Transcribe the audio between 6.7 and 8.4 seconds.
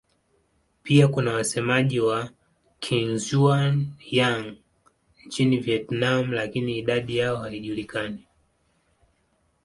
idadi yao haijulikani.